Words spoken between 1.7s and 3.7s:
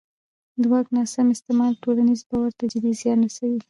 ټولنیز باور ته جدي زیان رسوي